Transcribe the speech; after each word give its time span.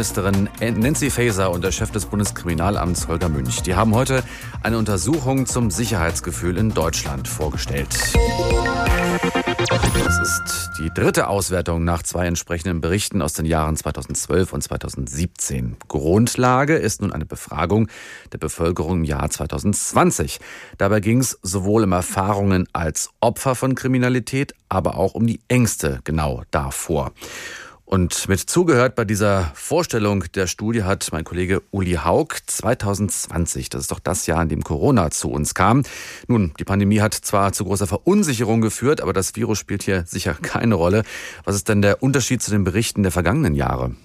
Innenministerin 0.00 0.48
Nancy 0.80 1.10
Faeser 1.10 1.50
und 1.50 1.62
der 1.62 1.72
Chef 1.72 1.90
des 1.90 2.06
Bundeskriminalamts 2.06 3.06
Holger 3.06 3.28
Münch. 3.28 3.60
Die 3.60 3.74
haben 3.74 3.94
heute 3.94 4.22
eine 4.62 4.78
Untersuchung 4.78 5.44
zum 5.44 5.70
Sicherheitsgefühl 5.70 6.56
in 6.56 6.70
Deutschland 6.70 7.28
vorgestellt. 7.28 7.94
Das 9.92 10.18
ist 10.22 10.70
die 10.78 10.88
dritte 10.94 11.28
Auswertung 11.28 11.84
nach 11.84 12.02
zwei 12.02 12.26
entsprechenden 12.26 12.80
Berichten 12.80 13.20
aus 13.20 13.34
den 13.34 13.44
Jahren 13.44 13.76
2012 13.76 14.54
und 14.54 14.62
2017. 14.62 15.76
Grundlage 15.86 16.76
ist 16.76 17.02
nun 17.02 17.12
eine 17.12 17.26
Befragung 17.26 17.88
der 18.32 18.38
Bevölkerung 18.38 19.00
im 19.00 19.04
Jahr 19.04 19.28
2020. 19.28 20.40
Dabei 20.78 21.00
ging 21.00 21.18
es 21.18 21.38
sowohl 21.42 21.84
um 21.84 21.92
Erfahrungen 21.92 22.66
als 22.72 23.10
Opfer 23.20 23.54
von 23.54 23.74
Kriminalität, 23.74 24.54
aber 24.70 24.96
auch 24.96 25.12
um 25.12 25.26
die 25.26 25.40
Ängste 25.48 26.00
genau 26.04 26.42
davor. 26.50 27.12
Und 27.90 28.28
mit 28.28 28.38
zugehört 28.38 28.94
bei 28.94 29.04
dieser 29.04 29.50
Vorstellung 29.52 30.22
der 30.36 30.46
Studie 30.46 30.84
hat 30.84 31.08
mein 31.10 31.24
Kollege 31.24 31.60
Uli 31.72 31.94
Haug 31.94 32.36
2020. 32.46 33.68
Das 33.68 33.80
ist 33.80 33.90
doch 33.90 33.98
das 33.98 34.28
Jahr, 34.28 34.40
in 34.44 34.48
dem 34.48 34.62
Corona 34.62 35.10
zu 35.10 35.28
uns 35.28 35.54
kam. 35.54 35.82
Nun, 36.28 36.52
die 36.60 36.64
Pandemie 36.64 37.00
hat 37.00 37.14
zwar 37.14 37.52
zu 37.52 37.64
großer 37.64 37.88
Verunsicherung 37.88 38.60
geführt, 38.60 39.00
aber 39.00 39.12
das 39.12 39.34
Virus 39.34 39.58
spielt 39.58 39.82
hier 39.82 40.04
sicher 40.06 40.34
keine 40.34 40.76
Rolle. 40.76 41.02
Was 41.42 41.56
ist 41.56 41.68
denn 41.68 41.82
der 41.82 42.00
Unterschied 42.00 42.40
zu 42.42 42.52
den 42.52 42.62
Berichten 42.62 43.02
der 43.02 43.10
vergangenen 43.10 43.56
Jahre? 43.56 43.96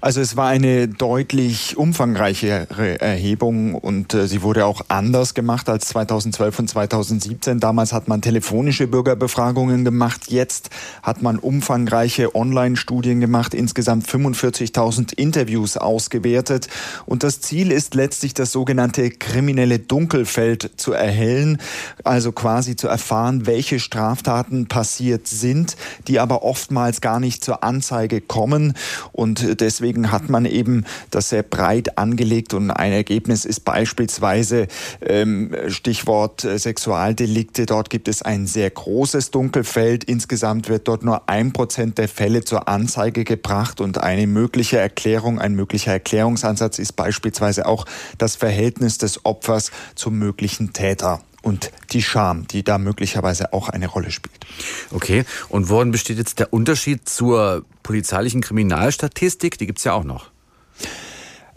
Also 0.00 0.20
es 0.20 0.36
war 0.36 0.46
eine 0.46 0.86
deutlich 0.86 1.76
umfangreichere 1.76 3.00
Erhebung 3.00 3.74
und 3.74 4.14
äh, 4.14 4.28
sie 4.28 4.42
wurde 4.42 4.64
auch 4.64 4.82
anders 4.86 5.34
gemacht 5.34 5.68
als 5.68 5.88
2012 5.88 6.58
und 6.60 6.68
2017. 6.68 7.58
Damals 7.58 7.92
hat 7.92 8.06
man 8.06 8.22
telefonische 8.22 8.86
Bürgerbefragungen 8.86 9.84
gemacht. 9.84 10.30
Jetzt 10.30 10.70
hat 11.02 11.20
man 11.20 11.40
umfangreiche 11.40 12.36
Online-Studien 12.36 13.18
gemacht, 13.18 13.54
insgesamt 13.54 14.06
45.000 14.06 15.14
Interviews 15.14 15.76
ausgewertet. 15.76 16.68
Und 17.04 17.24
das 17.24 17.40
Ziel 17.40 17.72
ist 17.72 17.96
letztlich 17.96 18.34
das 18.34 18.52
sogenannte 18.52 19.10
kriminelle 19.10 19.80
Dunkelfeld 19.80 20.70
zu 20.76 20.92
erhellen, 20.92 21.58
also 22.04 22.30
quasi 22.30 22.76
zu 22.76 22.86
erfahren, 22.86 23.46
welche 23.46 23.80
Straftaten 23.80 24.68
passiert 24.68 25.26
sind, 25.26 25.76
die 26.06 26.20
aber 26.20 26.44
oftmals 26.44 27.00
gar 27.00 27.18
nicht 27.18 27.42
zur 27.42 27.64
Anzeige 27.64 28.20
kommen. 28.20 28.74
Und 29.10 29.60
deswegen 29.60 29.87
Deswegen 29.88 30.12
hat 30.12 30.28
man 30.28 30.44
eben 30.44 30.84
das 31.10 31.30
sehr 31.30 31.42
breit 31.42 31.96
angelegt 31.96 32.52
und 32.52 32.70
ein 32.70 32.92
Ergebnis 32.92 33.46
ist 33.46 33.60
beispielsweise 33.64 34.66
ähm, 35.00 35.56
Stichwort 35.68 36.44
äh, 36.44 36.58
Sexualdelikte. 36.58 37.64
Dort 37.64 37.88
gibt 37.88 38.06
es 38.06 38.20
ein 38.20 38.46
sehr 38.46 38.68
großes 38.68 39.30
Dunkelfeld. 39.30 40.04
Insgesamt 40.04 40.68
wird 40.68 40.88
dort 40.88 41.04
nur 41.04 41.26
ein 41.30 41.54
Prozent 41.54 41.96
der 41.96 42.08
Fälle 42.08 42.44
zur 42.44 42.68
Anzeige 42.68 43.24
gebracht 43.24 43.80
und 43.80 43.96
eine 43.96 44.26
mögliche 44.26 44.76
Erklärung, 44.76 45.38
ein 45.38 45.54
möglicher 45.54 45.92
Erklärungsansatz 45.92 46.78
ist 46.78 46.92
beispielsweise 46.92 47.64
auch 47.64 47.86
das 48.18 48.36
Verhältnis 48.36 48.98
des 48.98 49.24
Opfers 49.24 49.70
zum 49.94 50.18
möglichen 50.18 50.74
Täter 50.74 51.22
und 51.42 51.70
die 51.90 52.02
Scham, 52.02 52.46
die 52.48 52.62
da 52.62 52.78
möglicherweise 52.78 53.52
auch 53.52 53.68
eine 53.68 53.86
Rolle 53.86 54.10
spielt. 54.10 54.46
Okay, 54.90 55.24
und 55.48 55.68
worin 55.68 55.90
besteht 55.90 56.18
jetzt 56.18 56.38
der 56.38 56.52
Unterschied 56.52 57.08
zur 57.08 57.64
polizeilichen 57.82 58.40
Kriminalstatistik? 58.40 59.58
Die 59.58 59.66
gibt 59.66 59.78
es 59.78 59.84
ja 59.84 59.92
auch 59.92 60.04
noch. 60.04 60.30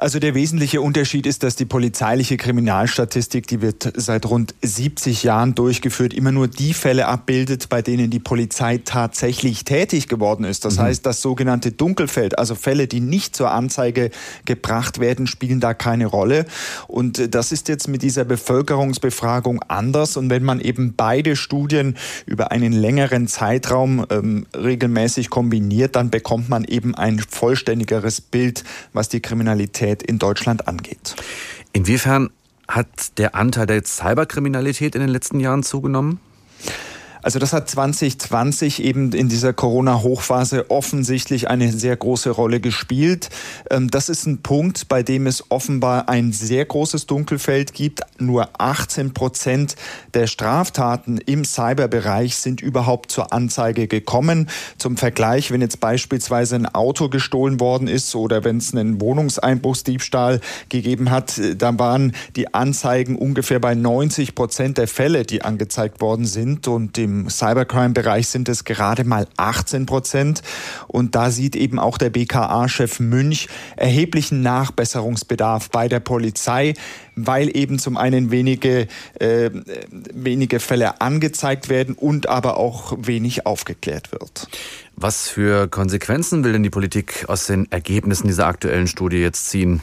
Also 0.01 0.17
der 0.17 0.33
wesentliche 0.33 0.81
Unterschied 0.81 1.27
ist, 1.27 1.43
dass 1.43 1.55
die 1.55 1.65
polizeiliche 1.65 2.35
Kriminalstatistik, 2.35 3.45
die 3.45 3.61
wird 3.61 3.93
seit 3.95 4.25
rund 4.25 4.55
70 4.63 5.21
Jahren 5.21 5.53
durchgeführt, 5.53 6.15
immer 6.15 6.31
nur 6.31 6.47
die 6.47 6.73
Fälle 6.73 7.05
abbildet, 7.05 7.69
bei 7.69 7.83
denen 7.83 8.09
die 8.09 8.17
Polizei 8.17 8.79
tatsächlich 8.83 9.63
tätig 9.63 10.07
geworden 10.07 10.43
ist. 10.43 10.65
Das 10.65 10.77
mhm. 10.77 10.81
heißt, 10.81 11.05
das 11.05 11.21
sogenannte 11.21 11.71
Dunkelfeld, 11.71 12.39
also 12.39 12.55
Fälle, 12.55 12.87
die 12.87 12.99
nicht 12.99 13.35
zur 13.35 13.51
Anzeige 13.51 14.09
gebracht 14.45 14.99
werden, 14.99 15.27
spielen 15.27 15.59
da 15.59 15.75
keine 15.75 16.07
Rolle. 16.07 16.45
Und 16.87 17.35
das 17.35 17.51
ist 17.51 17.67
jetzt 17.67 17.87
mit 17.87 18.01
dieser 18.01 18.25
Bevölkerungsbefragung 18.25 19.61
anders. 19.67 20.17
Und 20.17 20.31
wenn 20.31 20.43
man 20.43 20.61
eben 20.61 20.95
beide 20.97 21.35
Studien 21.35 21.95
über 22.25 22.51
einen 22.51 22.73
längeren 22.73 23.27
Zeitraum 23.27 24.03
ähm, 24.09 24.47
regelmäßig 24.57 25.29
kombiniert, 25.29 25.95
dann 25.95 26.09
bekommt 26.09 26.49
man 26.49 26.63
eben 26.63 26.95
ein 26.95 27.19
vollständigeres 27.19 28.19
Bild, 28.19 28.63
was 28.93 29.07
die 29.07 29.19
Kriminalität 29.19 29.90
Kriminalität 29.91 30.03
in 30.03 30.19
Deutschland 30.19 30.67
angeht. 30.67 31.15
Inwiefern 31.73 32.29
hat 32.67 33.17
der 33.17 33.35
Anteil 33.35 33.65
der 33.65 33.83
Cyberkriminalität 33.83 34.95
in 34.95 35.01
den 35.01 35.09
letzten 35.09 35.39
Jahren 35.39 35.63
zugenommen? 35.63 36.19
Also 37.23 37.37
das 37.37 37.53
hat 37.53 37.69
2020 37.69 38.83
eben 38.83 39.11
in 39.13 39.29
dieser 39.29 39.53
Corona-Hochphase 39.53 40.71
offensichtlich 40.71 41.49
eine 41.49 41.71
sehr 41.71 41.95
große 41.95 42.31
Rolle 42.31 42.59
gespielt. 42.59 43.29
Ähm, 43.69 43.91
das 43.91 44.09
ist 44.09 44.25
ein 44.25 44.41
Punkt, 44.41 44.87
bei 44.87 45.03
dem 45.03 45.27
es 45.27 45.45
offenbar 45.49 46.09
ein 46.09 46.33
sehr 46.33 46.65
großes 46.65 47.05
Dunkelfeld 47.05 47.73
gibt. 47.73 48.01
Nur 48.17 48.49
18 48.57 49.13
Prozent 49.13 49.75
der 50.13 50.27
Straftaten 50.27 51.19
im 51.19 51.45
Cyberbereich 51.45 52.35
sind 52.35 52.61
überhaupt 52.61 53.11
zur 53.11 53.31
Anzeige 53.31 53.87
gekommen. 53.87 54.49
Zum 54.77 54.97
Vergleich, 54.97 55.51
wenn 55.51 55.61
jetzt 55.61 55.79
beispielsweise 55.79 56.55
ein 56.55 56.65
Auto 56.65 57.09
gestohlen 57.09 57.59
worden 57.59 57.87
ist 57.87 58.15
oder 58.15 58.43
wenn 58.43 58.57
es 58.57 58.73
einen 58.73 58.99
Wohnungseinbruchsdiebstahl 58.99 60.41
gegeben 60.69 61.11
hat, 61.11 61.39
dann 61.57 61.77
waren 61.77 62.13
die 62.35 62.53
Anzeigen 62.53 63.15
ungefähr 63.15 63.59
bei 63.59 63.75
90 63.75 64.33
Prozent 64.33 64.77
der 64.77 64.87
Fälle, 64.87 65.23
die 65.23 65.43
angezeigt 65.43 66.01
worden 66.01 66.25
sind. 66.25 66.67
Und 66.67 66.97
im 66.97 67.10
im 67.11 67.29
Cybercrime-Bereich 67.29 68.27
sind 68.27 68.47
es 68.47 68.63
gerade 68.63 69.03
mal 69.03 69.27
18 69.37 69.85
Prozent. 69.85 70.41
Und 70.87 71.15
da 71.15 71.29
sieht 71.29 71.55
eben 71.55 71.77
auch 71.77 71.97
der 71.97 72.09
BKA-Chef 72.09 72.99
Münch 72.99 73.47
erheblichen 73.75 74.41
Nachbesserungsbedarf 74.41 75.69
bei 75.69 75.87
der 75.87 75.99
Polizei, 75.99 76.73
weil 77.15 77.55
eben 77.55 77.79
zum 77.79 77.97
einen 77.97 78.31
wenige, 78.31 78.87
äh, 79.19 79.49
wenige 80.13 80.59
Fälle 80.59 81.01
angezeigt 81.01 81.69
werden 81.69 81.95
und 81.95 82.29
aber 82.29 82.57
auch 82.57 82.93
wenig 82.97 83.45
aufgeklärt 83.45 84.11
wird. 84.11 84.47
Was 84.95 85.27
für 85.27 85.67
Konsequenzen 85.67 86.43
will 86.43 86.53
denn 86.53 86.63
die 86.63 86.69
Politik 86.69 87.25
aus 87.27 87.47
den 87.47 87.69
Ergebnissen 87.71 88.27
dieser 88.27 88.47
aktuellen 88.47 88.87
Studie 88.87 89.17
jetzt 89.17 89.49
ziehen? 89.49 89.81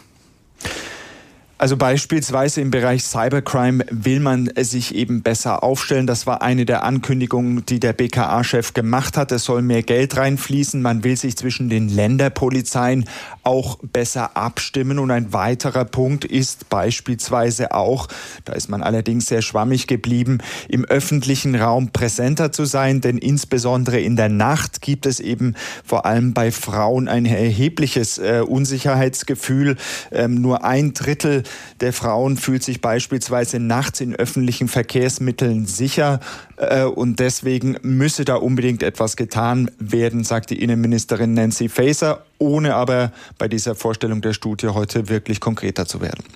Also 1.60 1.76
beispielsweise 1.76 2.60
im 2.60 2.70
Bereich 2.70 3.02
Cybercrime 3.02 3.84
will 3.90 4.20
man 4.20 4.48
sich 4.60 4.94
eben 4.94 5.22
besser 5.22 5.64
aufstellen. 5.64 6.06
Das 6.06 6.24
war 6.24 6.40
eine 6.40 6.64
der 6.64 6.84
Ankündigungen, 6.84 7.66
die 7.66 7.80
der 7.80 7.92
BKA-Chef 7.94 8.74
gemacht 8.74 9.16
hat. 9.16 9.32
Es 9.32 9.42
soll 9.42 9.62
mehr 9.62 9.82
Geld 9.82 10.16
reinfließen. 10.16 10.80
Man 10.80 11.02
will 11.02 11.16
sich 11.16 11.36
zwischen 11.36 11.68
den 11.68 11.88
Länderpolizeien 11.88 13.06
auch 13.42 13.76
besser 13.82 14.36
abstimmen. 14.36 15.00
Und 15.00 15.10
ein 15.10 15.32
weiterer 15.32 15.84
Punkt 15.84 16.24
ist 16.24 16.68
beispielsweise 16.68 17.72
auch, 17.72 18.06
da 18.44 18.52
ist 18.52 18.68
man 18.68 18.84
allerdings 18.84 19.26
sehr 19.26 19.42
schwammig 19.42 19.88
geblieben, 19.88 20.38
im 20.68 20.84
öffentlichen 20.84 21.56
Raum 21.56 21.90
präsenter 21.90 22.52
zu 22.52 22.66
sein. 22.66 23.00
Denn 23.00 23.18
insbesondere 23.18 23.98
in 23.98 24.14
der 24.14 24.28
Nacht 24.28 24.80
gibt 24.80 25.06
es 25.06 25.18
eben 25.18 25.56
vor 25.84 26.06
allem 26.06 26.34
bei 26.34 26.52
Frauen 26.52 27.08
ein 27.08 27.26
erhebliches 27.26 28.18
äh, 28.18 28.44
Unsicherheitsgefühl. 28.46 29.76
Ähm, 30.12 30.40
nur 30.40 30.62
ein 30.62 30.94
Drittel 30.94 31.42
der 31.80 31.92
Frauen 31.92 32.36
fühlt 32.36 32.62
sich 32.62 32.80
beispielsweise 32.80 33.58
nachts 33.58 34.00
in 34.00 34.14
öffentlichen 34.14 34.68
Verkehrsmitteln 34.68 35.66
sicher 35.66 36.20
äh, 36.56 36.84
und 36.84 37.20
deswegen 37.20 37.76
müsse 37.82 38.24
da 38.24 38.36
unbedingt 38.36 38.82
etwas 38.82 39.16
getan 39.16 39.70
werden, 39.78 40.24
sagt 40.24 40.50
die 40.50 40.62
Innenministerin 40.62 41.34
Nancy 41.34 41.68
Faeser, 41.68 42.24
ohne 42.38 42.74
aber 42.74 43.12
bei 43.38 43.48
dieser 43.48 43.74
Vorstellung 43.74 44.20
der 44.20 44.32
Studie 44.32 44.68
heute 44.68 45.08
wirklich 45.08 45.40
konkreter 45.40 45.86
zu 45.86 46.00
werden. 46.00 46.24